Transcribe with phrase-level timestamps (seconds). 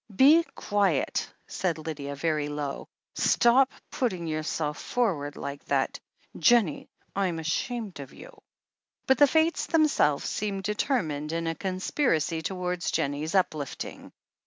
[0.15, 2.87] Be quiet," said Lydia very low.
[3.13, 5.99] "Stop putting yourself forward like that,
[6.39, 8.41] Jennie— I'm ashamed of you."
[9.05, 14.11] But the fates themselves seemed determined in a conspiracy towards Jennie's uplifting.